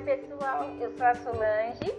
Oi 0.00 0.16
pessoal, 0.16 0.64
eu 0.80 0.90
sou 0.96 1.06
a 1.06 1.14
Solange 1.14 1.94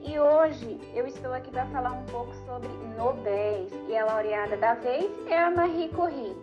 e 0.00 0.18
hoje 0.18 0.80
eu 0.94 1.06
estou 1.06 1.34
aqui 1.34 1.50
para 1.50 1.66
falar 1.66 1.92
um 1.92 2.06
pouco 2.06 2.34
sobre 2.46 2.66
Nobéis 2.96 3.70
e 3.86 3.94
a 3.94 4.06
laureada 4.06 4.56
da 4.56 4.72
vez 4.72 5.12
é 5.28 5.38
a 5.38 5.50
Marie 5.50 5.90
Curie, 5.90 6.34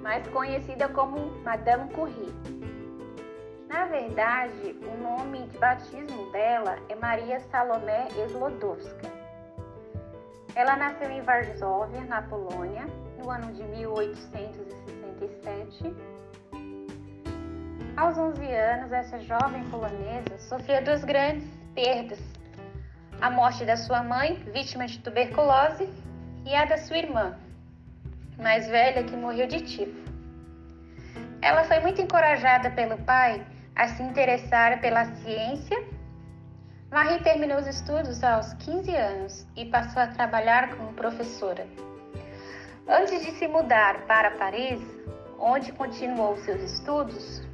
mais 0.00 0.26
conhecida 0.28 0.88
como 0.88 1.26
Madame 1.42 1.92
Curie. 1.92 2.32
Na 3.68 3.84
verdade, 3.84 4.74
o 4.82 4.96
nome 5.02 5.46
de 5.48 5.58
batismo 5.58 6.32
dela 6.32 6.78
é 6.88 6.94
Maria 6.94 7.38
Salomé 7.50 8.08
Slodowska. 8.28 9.10
Ela 10.54 10.74
nasceu 10.74 11.10
em 11.10 11.20
Varsóvia, 11.20 12.00
na 12.06 12.22
Polônia, 12.22 12.86
no 13.18 13.30
ano 13.30 13.52
de 13.52 13.62
1867 13.64 15.94
aos 17.96 18.16
11 18.16 18.44
anos, 18.52 18.92
essa 18.92 19.18
jovem 19.20 19.64
polonesa 19.70 20.38
sofreu 20.38 20.82
duas 20.84 21.04
grandes 21.04 21.48
perdas: 21.74 22.18
a 23.20 23.30
morte 23.30 23.64
da 23.64 23.76
sua 23.76 24.02
mãe, 24.02 24.34
vítima 24.52 24.86
de 24.86 24.98
tuberculose, 25.00 25.88
e 26.44 26.54
a 26.54 26.64
da 26.64 26.78
sua 26.78 26.98
irmã, 26.98 27.36
mais 28.38 28.66
velha, 28.68 29.04
que 29.04 29.16
morreu 29.16 29.46
de 29.46 29.60
tifo. 29.60 30.10
Ela 31.42 31.64
foi 31.64 31.80
muito 31.80 32.00
encorajada 32.00 32.70
pelo 32.70 32.98
pai 32.98 33.44
a 33.74 33.88
se 33.88 34.02
interessar 34.02 34.80
pela 34.80 35.04
ciência. 35.16 35.76
Marie 36.90 37.22
terminou 37.22 37.58
os 37.58 37.66
estudos 37.66 38.22
aos 38.22 38.52
15 38.54 38.94
anos 38.94 39.46
e 39.56 39.64
passou 39.66 40.02
a 40.02 40.08
trabalhar 40.08 40.74
como 40.76 40.92
professora. 40.92 41.66
Antes 42.88 43.24
de 43.24 43.32
se 43.32 43.46
mudar 43.46 44.06
para 44.06 44.32
Paris, 44.32 44.82
onde 45.38 45.72
continuou 45.72 46.36
seus 46.38 46.60
estudos, 46.60 47.49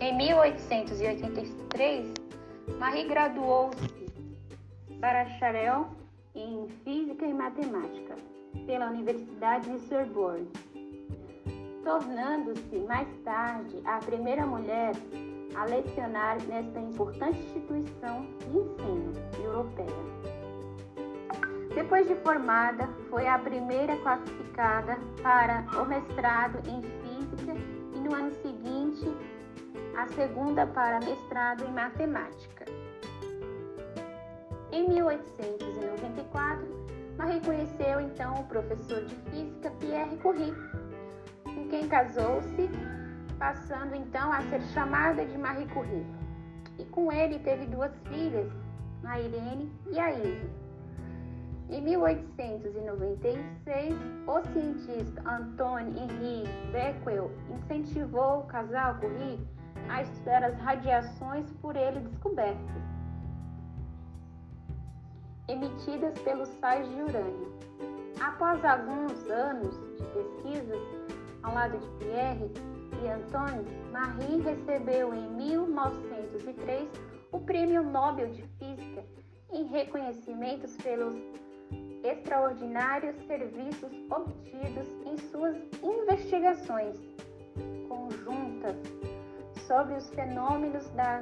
em 0.00 0.16
1883, 0.16 2.12
Marie 2.78 3.08
graduou-se 3.08 4.06
bacharel 4.98 5.88
em 6.34 6.68
Física 6.84 7.24
e 7.24 7.32
Matemática 7.32 8.14
pela 8.66 8.90
Universidade 8.90 9.70
de 9.70 9.78
Sorbonne, 9.86 10.48
tornando-se 11.82 12.76
mais 12.86 13.08
tarde 13.24 13.80
a 13.84 13.98
primeira 13.98 14.46
mulher 14.46 14.92
a 15.54 15.64
lecionar 15.64 16.42
nesta 16.42 16.78
importante 16.78 17.38
instituição 17.38 18.26
de 18.40 18.58
ensino 18.58 19.12
europeia. 19.42 20.06
Depois 21.74 22.06
de 22.08 22.14
formada, 22.16 22.88
foi 23.08 23.26
a 23.26 23.38
primeira 23.38 23.96
classificada 23.98 24.98
para 25.22 25.64
o 25.80 25.86
mestrado 25.86 26.58
em 26.68 26.82
Física 26.82 27.54
e 27.94 27.98
no 28.00 28.14
ano 28.14 28.32
seguinte 28.42 29.35
a 29.96 30.06
segunda 30.08 30.66
para 30.66 31.00
mestrado 31.00 31.64
em 31.64 31.72
matemática. 31.72 32.66
Em 34.70 34.86
1894, 34.90 36.66
Marie 37.16 37.40
conheceu 37.40 38.02
então 38.02 38.40
o 38.40 38.44
professor 38.44 39.02
de 39.06 39.14
física 39.30 39.70
Pierre 39.80 40.18
Curie, 40.18 40.52
com 41.44 41.66
quem 41.68 41.88
casou-se, 41.88 42.68
passando 43.38 43.94
então 43.94 44.30
a 44.30 44.42
ser 44.42 44.60
chamada 44.74 45.24
de 45.24 45.38
Marie 45.38 45.66
Curie. 45.68 46.04
E 46.78 46.84
com 46.84 47.10
ele 47.10 47.38
teve 47.38 47.64
duas 47.64 47.96
filhas, 48.08 48.52
a 49.02 49.18
Irene 49.18 49.72
e 49.90 49.98
a 49.98 50.12
Eve. 50.12 50.50
Em 51.70 51.80
1896, 51.80 53.94
o 54.26 54.42
cientista 54.52 55.22
Antoine 55.26 55.98
Henri 55.98 56.44
Becquerel 56.70 57.30
incentivou 57.50 58.40
o 58.40 58.44
casal 58.44 58.96
Curie 58.96 59.40
a 59.88 60.02
estudar 60.02 60.44
as 60.44 60.58
radiações 60.58 61.50
por 61.62 61.76
ele 61.76 62.00
descobertas, 62.00 62.82
emitidas 65.48 66.18
pelos 66.20 66.48
sais 66.60 66.88
de 66.88 67.02
urânio. 67.02 67.56
Após 68.20 68.64
alguns 68.64 69.28
anos 69.30 69.74
de 69.96 70.04
pesquisas 70.04 70.80
ao 71.42 71.54
lado 71.54 71.78
de 71.78 72.04
Pierre 72.04 72.50
e 73.02 73.08
Antoine, 73.08 73.64
Marie 73.92 74.40
recebeu 74.40 75.14
em 75.14 75.28
1903 75.30 76.88
o 77.32 77.40
Prêmio 77.40 77.82
Nobel 77.82 78.28
de 78.32 78.42
Física 78.58 79.04
em 79.52 79.64
reconhecimentos 79.66 80.76
pelos 80.78 81.14
extraordinários 82.02 83.16
serviços 83.26 83.92
obtidos 84.10 84.88
em 85.04 85.16
suas 85.30 85.56
investigações 85.82 86.96
conjuntas 87.88 88.76
sobre 89.66 89.94
os 89.94 90.08
fenômenos 90.10 90.88
da 90.90 91.20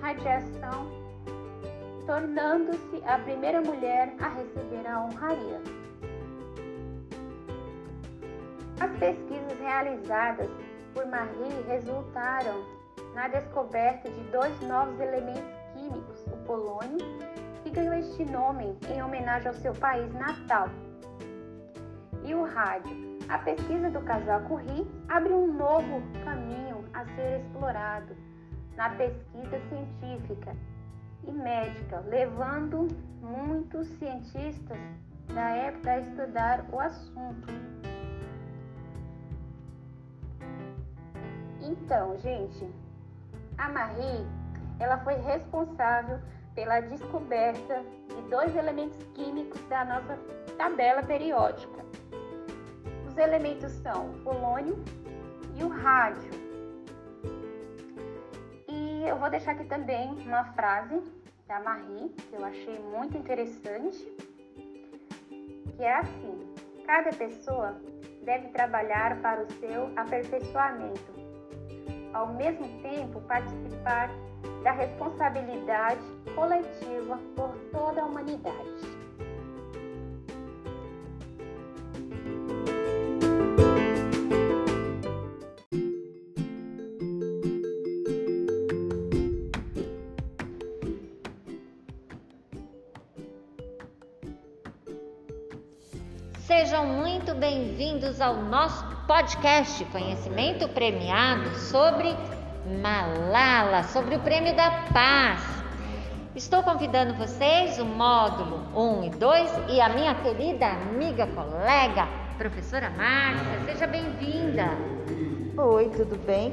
radiação, 0.00 0.90
tornando-se 2.06 3.02
a 3.06 3.18
primeira 3.18 3.60
mulher 3.60 4.14
a 4.20 4.28
receber 4.28 4.86
a 4.86 5.02
honraria. 5.02 5.60
As 8.80 8.90
pesquisas 8.98 9.58
realizadas 9.58 10.48
por 10.94 11.06
Marie 11.06 11.62
resultaram 11.66 12.64
na 13.14 13.28
descoberta 13.28 14.08
de 14.08 14.20
dois 14.30 14.60
novos 14.62 14.98
elementos 15.00 15.42
químicos, 15.74 16.24
o 16.26 16.36
polônio, 16.46 16.98
que 17.62 17.70
ganhou 17.70 17.94
este 17.94 18.24
nome 18.24 18.76
em 18.88 19.02
homenagem 19.02 19.48
ao 19.48 19.54
seu 19.54 19.74
país 19.74 20.12
natal, 20.14 20.68
e 22.24 22.34
o 22.34 22.44
rádio. 22.44 23.08
A 23.28 23.38
pesquisa 23.38 23.90
do 23.90 24.00
casal 24.02 24.40
Curie 24.42 24.86
abre 25.08 25.32
um 25.32 25.52
novo 25.52 26.02
caminho 26.24 26.67
a 26.98 27.04
ser 27.14 27.40
explorado 27.40 28.16
na 28.76 28.90
pesquisa 28.90 29.60
científica 29.68 30.56
e 31.24 31.30
médica, 31.30 32.00
levando 32.00 32.88
muitos 33.20 33.86
cientistas 33.98 34.78
da 35.32 35.48
época 35.50 35.92
a 35.92 36.00
estudar 36.00 36.64
o 36.72 36.80
assunto. 36.80 37.46
Então, 41.60 42.18
gente, 42.18 42.68
a 43.58 43.68
Marie, 43.68 44.26
ela 44.80 44.98
foi 44.98 45.14
responsável 45.14 46.18
pela 46.54 46.80
descoberta 46.80 47.84
de 48.08 48.22
dois 48.28 48.56
elementos 48.56 48.98
químicos 49.14 49.60
da 49.68 49.84
nossa 49.84 50.18
tabela 50.56 51.02
periódica. 51.04 51.84
Os 53.06 53.16
elementos 53.16 53.70
são 53.82 54.10
o 54.10 54.18
polônio 54.24 54.76
e 55.54 55.62
o 55.62 55.68
rádio 55.68 56.37
eu 59.08 59.16
vou 59.16 59.30
deixar 59.30 59.52
aqui 59.52 59.64
também 59.64 60.10
uma 60.26 60.44
frase 60.52 61.02
da 61.46 61.58
Marie, 61.60 62.10
que 62.10 62.34
eu 62.34 62.44
achei 62.44 62.78
muito 62.78 63.16
interessante, 63.16 63.98
que 65.76 65.82
é 65.82 65.94
assim: 65.94 66.54
cada 66.84 67.10
pessoa 67.10 67.80
deve 68.22 68.48
trabalhar 68.48 69.20
para 69.22 69.42
o 69.42 69.52
seu 69.52 69.90
aperfeiçoamento, 69.96 71.12
ao 72.12 72.34
mesmo 72.34 72.68
tempo 72.82 73.22
participar 73.22 74.10
da 74.62 74.72
responsabilidade 74.72 76.02
coletiva 76.34 77.18
por 77.34 77.56
toda 77.72 78.02
a 78.02 78.04
humanidade. 78.04 78.97
Sejam 96.68 96.86
muito 96.86 97.34
bem-vindos 97.34 98.20
ao 98.20 98.42
nosso 98.42 98.84
podcast 99.06 99.82
Conhecimento 99.86 100.68
Premiado 100.68 101.48
sobre 101.56 102.14
Malala, 102.82 103.84
sobre 103.84 104.16
o 104.16 104.20
Prêmio 104.20 104.54
da 104.54 104.70
Paz. 104.92 105.40
Estou 106.36 106.62
convidando 106.62 107.14
vocês, 107.14 107.78
o 107.78 107.86
módulo 107.86 108.66
1 108.76 109.04
e 109.04 109.10
2 109.12 109.50
e 109.70 109.80
a 109.80 109.88
minha 109.88 110.14
querida 110.16 110.66
amiga, 110.66 111.26
colega, 111.28 112.06
professora 112.36 112.90
Márcia. 112.90 113.64
Seja 113.64 113.86
bem-vinda. 113.86 114.68
Oi, 115.56 115.88
tudo 115.96 116.18
bem? 116.26 116.52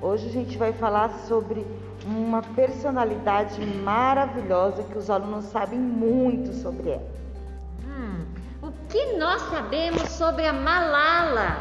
Hoje 0.00 0.26
a 0.26 0.32
gente 0.32 0.56
vai 0.56 0.72
falar 0.72 1.10
sobre 1.28 1.66
uma 2.06 2.40
personalidade 2.40 3.60
maravilhosa 3.60 4.84
que 4.84 4.96
os 4.96 5.10
alunos 5.10 5.44
sabem 5.44 5.78
muito 5.78 6.54
sobre 6.54 6.92
ela 6.92 7.20
que 8.90 9.12
nós 9.16 9.40
sabemos 9.42 10.02
sobre 10.10 10.46
a 10.46 10.52
Malala? 10.52 11.56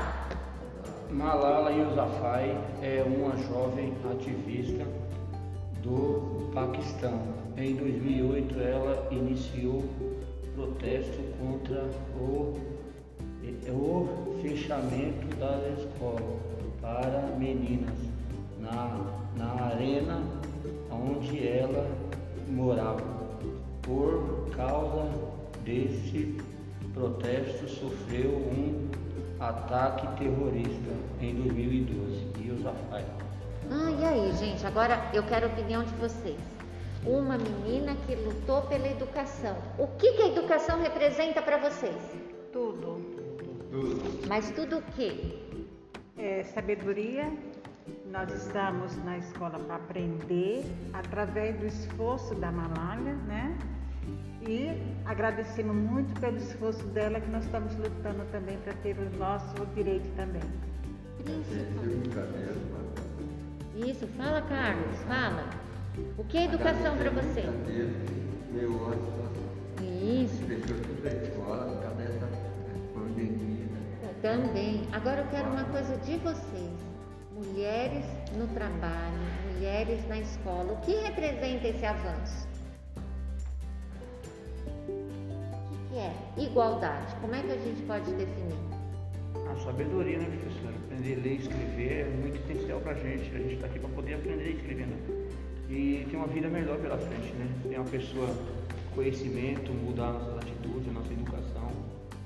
Malala 1.11 1.71
Yousafzai 1.71 2.57
é 2.81 3.03
uma 3.05 3.37
jovem 3.47 3.93
ativista 4.11 4.83
do 5.83 6.49
Paquistão. 6.53 7.21
Em 7.55 7.75
2008, 7.75 8.59
ela 8.59 9.07
iniciou 9.11 9.83
protesto 10.55 11.19
contra 11.39 11.85
o, 12.19 12.57
o 13.69 14.39
fechamento 14.41 15.27
das 15.35 15.79
escolas 15.79 16.39
para 16.81 17.35
meninas 17.37 17.97
na, 18.59 19.05
na 19.35 19.65
arena 19.65 20.19
onde 20.91 21.47
ela 21.47 21.87
morava. 22.47 23.19
Por 23.83 24.49
causa 24.55 25.07
desse 25.63 26.48
protesto, 26.93 27.67
sofreu 27.67 28.31
um 28.31 28.89
ataque 29.39 30.07
terrorista 30.17 30.91
em 31.21 31.35
2012 31.35 32.31
e 32.39 32.51
os 32.51 32.65
afai. 32.65 33.05
Ah, 33.71 33.91
e 33.91 34.05
aí, 34.05 34.31
gente? 34.37 34.65
Agora 34.65 35.09
eu 35.13 35.23
quero 35.23 35.45
a 35.47 35.49
opinião 35.49 35.83
de 35.83 35.93
vocês. 35.95 36.39
Uma 37.05 37.37
menina 37.37 37.95
que 38.05 38.15
lutou 38.15 38.63
pela 38.63 38.87
educação. 38.87 39.55
O 39.77 39.87
que, 39.87 40.13
que 40.13 40.21
a 40.21 40.27
educação 40.27 40.81
representa 40.81 41.41
para 41.41 41.57
vocês? 41.57 41.95
Tudo. 42.51 42.99
Mas 44.27 44.51
tudo 44.51 44.79
o 44.79 44.81
quê? 44.95 45.39
É, 46.17 46.43
sabedoria. 46.43 47.31
Nós 48.11 48.31
estamos 48.33 48.95
na 49.05 49.17
escola 49.17 49.59
para 49.59 49.75
aprender 49.75 50.65
através 50.93 51.57
do 51.59 51.65
esforço 51.67 52.35
da 52.35 52.51
Malala, 52.51 53.13
né? 53.27 53.57
E 54.47 54.81
agradecemos 55.05 55.75
muito 55.75 56.17
pelo 56.19 56.37
esforço 56.37 56.85
dela 56.87 57.19
que 57.19 57.29
nós 57.29 57.43
estamos 57.45 57.75
lutando 57.75 58.23
também 58.31 58.57
para 58.59 58.73
ter 58.73 58.97
o 58.97 59.17
nosso 59.17 59.53
direito 59.75 60.07
também. 60.15 60.41
Isso, 63.75 64.07
fala, 64.17 64.41
Carlos, 64.43 64.99
fala. 65.07 65.49
O 66.17 66.23
que 66.23 66.37
é 66.37 66.45
educação 66.45 66.97
para 66.97 67.09
você? 67.09 67.43
Isso, 70.01 70.45
também. 74.21 74.87
Agora 74.91 75.21
eu 75.21 75.27
quero 75.27 75.49
uma 75.49 75.65
coisa 75.65 75.95
de 75.97 76.17
vocês. 76.17 76.71
Mulheres 77.33 78.05
no 78.35 78.47
trabalho, 78.47 79.17
mulheres 79.53 80.05
na 80.07 80.19
escola. 80.19 80.73
O 80.73 80.77
que 80.81 80.93
representa 80.95 81.67
esse 81.67 81.85
avanço? 81.85 82.48
Que 85.89 85.97
é? 85.97 86.13
Igualdade. 86.37 87.15
Como 87.21 87.33
é 87.35 87.41
que 87.41 87.51
a 87.51 87.57
gente 87.57 87.81
pode 87.83 88.11
definir? 88.13 88.55
A 89.51 89.55
sabedoria, 89.63 90.17
né, 90.19 90.25
professora? 90.25 90.75
Aprender 90.85 91.13
a 91.13 91.23
ler 91.23 91.31
e 91.33 91.37
escrever 91.37 91.91
é 92.01 92.05
muito 92.05 92.37
essencial 92.37 92.79
pra 92.81 92.93
gente. 92.93 93.35
A 93.35 93.39
gente 93.39 93.53
está 93.55 93.67
aqui 93.67 93.79
para 93.79 93.89
poder 93.89 94.13
aprender 94.15 94.43
a 94.43 94.49
escrever, 94.49 94.87
né? 94.87 94.97
E 95.69 96.07
ter 96.09 96.17
uma 96.17 96.27
vida 96.27 96.47
melhor 96.47 96.77
pela 96.79 96.97
frente, 96.97 97.33
né? 97.33 97.47
Ter 97.69 97.75
uma 97.77 97.89
pessoa 97.89 98.27
com 98.27 98.95
conhecimento, 98.95 99.71
mudar 99.71 100.09
a 100.09 100.13
nossa 100.13 100.35
atitude, 100.37 100.89
a 100.89 100.93
nossa 100.93 101.13
educação. 101.13 101.69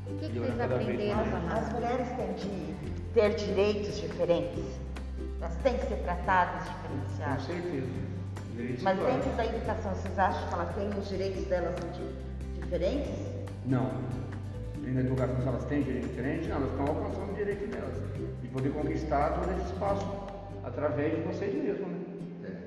O 0.08 0.18
que, 0.18 0.30
que 0.30 0.40
vocês 0.40 0.60
aprenderam 0.60 1.24
com 1.30 1.36
a 1.36 1.38
As 1.38 1.46
Mara? 1.46 1.74
mulheres 1.74 2.08
têm 2.18 2.34
de 2.34 2.74
ter 3.14 3.36
direitos 3.36 4.02
diferentes. 4.02 4.64
Elas 5.42 5.56
têm 5.58 5.78
que 5.78 5.86
ser 5.88 5.96
tratadas 6.04 6.68
Com 6.68 6.74
diferenciadas. 6.98 7.46
certeza. 7.46 7.88
Direitos 8.56 8.84
Mas 8.84 9.00
dentro 9.00 9.30
da 9.32 9.46
educação, 9.46 9.94
vocês 9.96 10.20
acham 10.20 10.48
que 10.48 10.54
elas 10.54 10.76
têm 10.76 10.90
os 11.00 11.10
direitos 11.10 11.44
delas 11.46 11.76
di- 11.94 12.62
diferentes? 12.62 13.33
Não. 13.66 13.92
E 14.84 14.92
na 14.92 15.02
educação, 15.02 15.42
se 15.42 15.48
elas 15.48 15.66
têm 15.66 15.84
direito 15.84 16.08
diferente, 16.08 16.48
não, 16.50 16.58
elas 16.58 16.72
estão 16.72 16.88
alcançando 16.88 17.32
o 17.32 17.36
direito 17.36 17.68
delas. 17.68 17.98
E 18.44 18.48
poder 18.48 18.70
conquistar 18.74 19.40
todo 19.40 19.50
esse 19.58 19.74
espaço 19.74 20.06
através 20.64 21.16
de 21.16 21.22
vocês 21.22 21.54
mesmos, 21.54 21.88
né? 22.42 22.62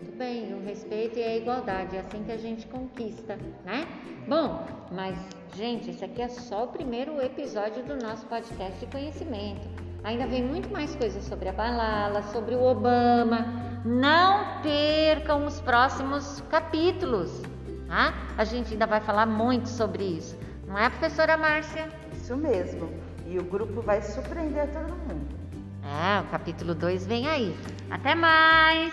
Muito 0.00 0.16
bem, 0.16 0.54
o 0.54 0.64
respeito 0.64 1.18
e 1.18 1.22
a 1.22 1.36
igualdade, 1.36 1.96
é 1.96 2.00
assim 2.00 2.22
que 2.22 2.32
a 2.32 2.36
gente 2.36 2.66
conquista, 2.66 3.36
né? 3.64 3.86
Bom, 4.28 4.64
mas, 4.92 5.16
gente, 5.56 5.90
esse 5.90 6.04
aqui 6.04 6.22
é 6.22 6.28
só 6.28 6.64
o 6.64 6.68
primeiro 6.68 7.20
episódio 7.20 7.82
do 7.84 7.96
nosso 7.96 8.26
podcast 8.26 8.78
de 8.78 8.86
conhecimento. 8.86 9.66
Ainda 10.04 10.26
vem 10.26 10.44
muito 10.44 10.70
mais 10.70 10.94
coisas 10.94 11.24
sobre 11.24 11.48
a 11.48 11.52
Balala, 11.52 12.22
sobre 12.22 12.54
o 12.54 12.62
Obama. 12.62 13.80
Não 13.84 14.62
percam 14.62 15.46
os 15.46 15.60
próximos 15.60 16.40
capítulos, 16.50 17.42
tá? 17.88 18.14
A 18.36 18.44
gente 18.44 18.72
ainda 18.72 18.86
vai 18.86 19.00
falar 19.00 19.26
muito 19.26 19.68
sobre 19.68 20.04
isso. 20.04 20.38
Não 20.66 20.78
é, 20.78 20.88
professora 20.90 21.36
Márcia? 21.36 21.88
Isso 22.12 22.36
mesmo. 22.36 22.92
E 23.26 23.38
o 23.38 23.44
grupo 23.44 23.80
vai 23.80 24.02
surpreender 24.02 24.68
todo 24.68 24.90
mundo. 24.90 25.36
É, 25.82 26.20
o 26.20 26.24
capítulo 26.30 26.74
2 26.74 27.06
vem 27.06 27.26
aí. 27.26 27.56
Até 27.90 28.14
mais! 28.14 28.92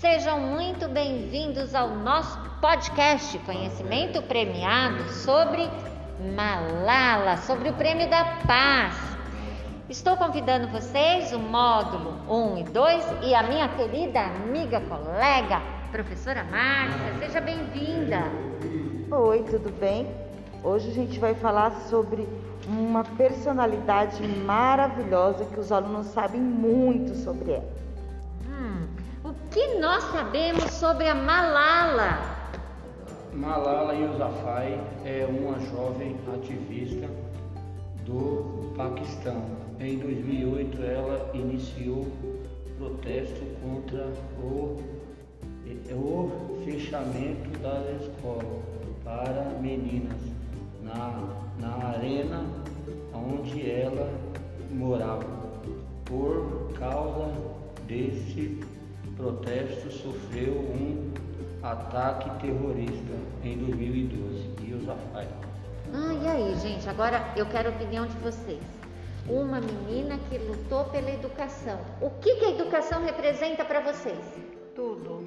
Sejam 0.00 0.40
muito 0.40 0.88
bem-vindos 0.88 1.74
ao 1.74 1.90
nosso 1.96 2.38
podcast 2.64 3.38
Conhecimento 3.40 4.22
Premiado 4.22 5.06
sobre 5.10 5.68
Malala, 6.34 7.36
sobre 7.36 7.68
o 7.68 7.74
Prêmio 7.74 8.08
da 8.08 8.24
Paz. 8.46 8.94
Estou 9.90 10.16
convidando 10.16 10.68
vocês, 10.68 11.30
o 11.34 11.38
módulo 11.38 12.14
1 12.26 12.58
e 12.60 12.62
2 12.62 13.04
e 13.24 13.34
a 13.34 13.42
minha 13.42 13.68
querida 13.68 14.20
amiga, 14.20 14.80
colega, 14.80 15.60
professora 15.92 16.42
Márcia. 16.44 17.18
Seja 17.18 17.40
bem-vinda. 17.42 18.22
Oi, 19.10 19.42
tudo 19.42 19.70
bem? 19.78 20.08
Hoje 20.62 20.88
a 20.88 20.94
gente 20.94 21.18
vai 21.18 21.34
falar 21.34 21.70
sobre 21.90 22.26
uma 22.66 23.04
personalidade 23.04 24.26
maravilhosa 24.26 25.44
que 25.44 25.60
os 25.60 25.70
alunos 25.70 26.06
sabem 26.06 26.40
muito 26.40 27.14
sobre 27.14 27.52
ela. 27.52 27.72
Hum, 28.48 28.86
o 29.22 29.34
que 29.50 29.78
nós 29.78 30.02
sabemos 30.04 30.64
sobre 30.70 31.06
a 31.06 31.14
Malala? 31.14 32.33
Malala 33.36 33.94
Yousafzai 33.94 34.80
é 35.04 35.26
uma 35.28 35.58
jovem 35.58 36.14
ativista 36.32 37.08
do 38.06 38.72
Paquistão. 38.76 39.42
Em 39.80 39.98
2008, 39.98 40.80
ela 40.82 41.30
iniciou 41.34 42.06
protesto 42.78 43.40
contra 43.60 44.06
o, 44.40 44.80
o 45.90 46.62
fechamento 46.64 47.58
das 47.58 48.02
escolas 48.02 48.62
para 49.02 49.58
meninas 49.60 50.20
na, 50.80 51.28
na 51.58 51.88
arena 51.88 52.44
onde 53.12 53.68
ela 53.68 54.12
morava. 54.70 55.44
Por 56.04 56.72
causa 56.78 57.32
desse 57.88 58.60
protesto, 59.16 59.90
sofreu 59.90 60.52
um 60.52 61.23
ataque 61.64 62.28
terrorista 62.40 63.14
em 63.42 63.56
2012 63.56 64.54
e 64.62 64.74
os 64.74 64.88
afai. 64.88 65.26
Ah, 65.92 66.12
e 66.12 66.28
aí, 66.28 66.54
gente? 66.56 66.88
Agora 66.88 67.32
eu 67.36 67.46
quero 67.46 67.70
a 67.70 67.72
opinião 67.72 68.06
de 68.06 68.16
vocês. 68.18 68.62
Uma 69.26 69.60
menina 69.60 70.18
que 70.28 70.36
lutou 70.36 70.84
pela 70.86 71.10
educação. 71.10 71.80
O 72.00 72.10
que, 72.10 72.36
que 72.36 72.44
a 72.44 72.50
educação 72.50 73.02
representa 73.02 73.64
para 73.64 73.80
vocês? 73.80 74.18
Tudo. 74.76 75.24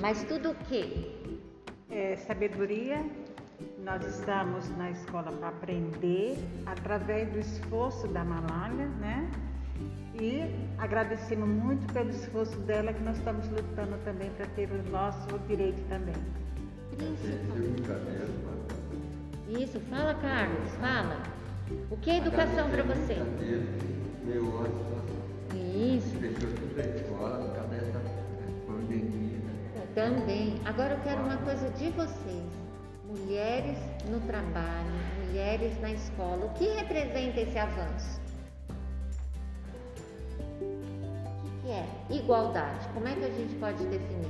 Mas 0.00 0.24
tudo 0.24 0.50
o 0.50 0.54
quê? 0.68 1.12
É, 1.88 2.16
sabedoria. 2.16 3.04
Nós 3.84 4.04
estamos 4.04 4.68
na 4.76 4.90
escola 4.90 5.30
para 5.30 5.48
aprender 5.48 6.36
através 6.66 7.30
do 7.30 7.38
esforço 7.38 8.08
da 8.08 8.24
Malala, 8.24 8.86
né? 8.98 9.30
E 10.20 10.54
agradecemos 10.78 11.48
muito 11.48 11.92
pelo 11.92 12.10
esforço 12.10 12.56
dela 12.60 12.92
que 12.92 13.02
nós 13.02 13.16
estamos 13.16 13.48
lutando 13.48 13.96
também 14.04 14.30
para 14.30 14.46
ter 14.46 14.70
o 14.70 14.90
nosso 14.90 15.38
direito 15.48 15.82
também. 15.88 16.14
Isso, 19.48 19.80
fala, 19.90 20.14
Carlos, 20.14 20.70
fala. 20.80 21.22
O 21.90 21.96
que 21.96 22.10
é 22.10 22.18
educação 22.18 22.70
para 22.70 22.82
você? 22.82 23.14
Isso, 25.54 26.16
também. 29.94 30.60
Agora 30.64 30.94
eu 30.94 31.00
quero 31.00 31.22
uma 31.22 31.36
coisa 31.38 31.70
de 31.70 31.90
vocês. 31.90 32.44
Mulheres 33.06 33.78
no 34.10 34.20
trabalho, 34.20 34.90
mulheres 35.24 35.80
na 35.80 35.92
escola. 35.92 36.46
O 36.46 36.52
que 36.54 36.64
representa 36.64 37.40
esse 37.40 37.58
avanço? 37.58 38.20
É? 41.74 41.86
Igualdade. 42.10 42.86
Como 42.94 43.06
é 43.08 43.14
que 43.14 43.24
a 43.24 43.30
gente 43.30 43.54
pode 43.56 43.84
definir? 43.86 44.28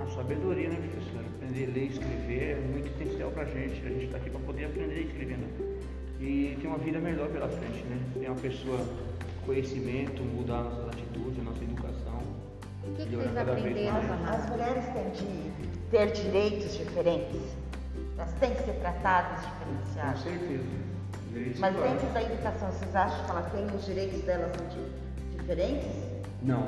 A 0.00 0.06
sabedoria, 0.14 0.68
né, 0.68 0.76
professora? 0.76 1.24
Aprender 1.36 1.64
a 1.64 1.74
ler 1.74 1.82
e 1.84 1.88
escrever 1.88 2.42
é 2.42 2.60
muito 2.60 2.86
essencial 3.02 3.30
pra 3.30 3.44
gente. 3.44 3.84
A 3.86 3.88
gente 3.88 4.04
está 4.06 4.18
aqui 4.18 4.30
para 4.30 4.40
poder 4.40 4.64
aprender 4.66 4.94
a 4.94 5.00
escrever, 5.00 5.38
né? 5.38 5.48
E 6.20 6.56
ter 6.60 6.66
uma 6.68 6.78
vida 6.78 6.98
melhor 6.98 7.28
pela 7.28 7.48
frente, 7.48 7.82
né? 7.84 7.98
Ter 8.14 8.26
uma 8.28 8.36
pessoa 8.40 8.78
com 8.78 9.46
conhecimento, 9.46 10.22
mudar 10.22 10.58
a 10.58 10.62
nossa 10.64 10.88
atitude, 10.88 11.40
a 11.40 11.44
nossa 11.44 11.62
educação. 11.64 12.18
O 12.84 12.94
que, 12.94 13.06
que 13.06 13.16
vocês 13.16 13.36
aprenderam 13.36 13.92
mais. 13.92 14.06
com 14.06 14.12
a 14.12 14.30
As 14.30 14.50
mulheres 14.50 14.84
têm 14.92 15.10
de 15.10 15.88
ter 15.90 16.12
direitos 16.12 16.76
diferentes. 16.76 17.40
Elas 18.16 18.32
têm 18.34 18.54
que 18.54 18.62
ser 18.64 18.72
tratadas 18.74 19.44
Com 19.44 19.50
diferenciadas. 19.50 20.20
certeza. 20.22 20.64
Direitos 21.32 21.60
Mas 21.60 21.74
dentro 21.76 22.06
da 22.12 22.22
educação, 22.22 22.70
vocês 22.72 22.94
acham 22.94 23.24
que 23.24 23.30
elas 23.30 23.52
têm 23.52 23.66
os 23.76 23.84
direitos 23.84 24.20
delas 24.22 24.52
di- 24.70 25.36
diferentes? 25.38 26.11
Não. 26.44 26.66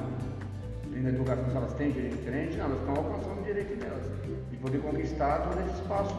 e 0.92 1.00
na 1.00 1.08
educação, 1.08 1.50
se 1.50 1.56
elas 1.56 1.74
têm 1.74 1.90
direito 1.90 2.16
diferente, 2.16 2.56
não, 2.56 2.66
elas 2.66 2.78
estão 2.78 2.94
alcançando 2.94 3.40
o 3.40 3.44
direito 3.44 3.76
delas. 3.76 4.06
E 4.52 4.56
poder 4.56 4.78
conquistar 4.78 5.48
todo 5.48 5.60
esse 5.60 5.80
espaço 5.80 6.14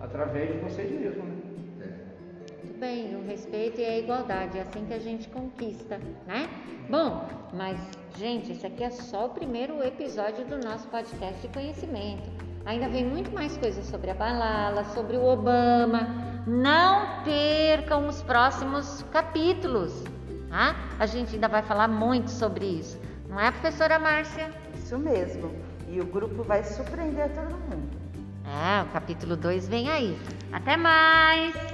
através 0.00 0.52
de 0.52 0.58
vocês 0.58 0.90
mesmos, 0.90 1.24
né? 1.78 1.98
Muito 2.62 2.78
bem, 2.78 3.16
o 3.16 3.26
respeito 3.26 3.80
e 3.80 3.84
a 3.84 3.98
igualdade, 3.98 4.58
é 4.58 4.62
assim 4.62 4.84
que 4.86 4.94
a 4.94 4.98
gente 4.98 5.28
conquista, 5.28 5.98
né? 6.26 6.48
Bom, 6.88 7.26
mas, 7.52 7.78
gente, 8.16 8.52
esse 8.52 8.66
aqui 8.66 8.84
é 8.84 8.90
só 8.90 9.26
o 9.26 9.30
primeiro 9.30 9.82
episódio 9.82 10.44
do 10.44 10.58
nosso 10.58 10.86
podcast 10.88 11.40
de 11.40 11.48
conhecimento. 11.48 12.30
Ainda 12.64 12.88
vem 12.88 13.04
muito 13.04 13.32
mais 13.32 13.56
coisas 13.56 13.84
sobre 13.86 14.10
a 14.10 14.14
Balala, 14.14 14.84
sobre 14.84 15.16
o 15.16 15.24
Obama. 15.24 16.42
Não 16.46 17.24
percam 17.24 18.06
os 18.06 18.22
próximos 18.22 19.02
capítulos, 19.12 20.04
tá? 20.52 20.76
A 20.98 21.06
gente 21.06 21.34
ainda 21.34 21.48
vai 21.48 21.62
falar 21.62 21.88
muito 21.88 22.30
sobre 22.30 22.66
isso. 22.66 23.00
Não 23.28 23.40
é, 23.40 23.50
professora 23.50 23.98
Márcia? 23.98 24.50
Isso 24.76 24.98
mesmo. 24.98 25.50
E 25.88 25.98
o 25.98 26.04
grupo 26.04 26.42
vai 26.44 26.62
surpreender 26.62 27.30
todo 27.30 27.50
mundo. 27.50 27.90
É, 28.44 28.82
o 28.82 28.92
capítulo 28.92 29.34
2 29.34 29.66
vem 29.66 29.88
aí. 29.88 30.18
Até 30.52 30.76
mais! 30.76 31.71